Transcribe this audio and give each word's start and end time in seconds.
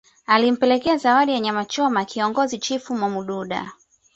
Alimpelekea 0.25 0.97
zawadi 0.97 1.31
ya 1.33 1.39
nyamachoma 1.39 2.05
kiongozi 2.05 2.59
Chifu 2.59 2.95
Mwamududa 2.95 3.71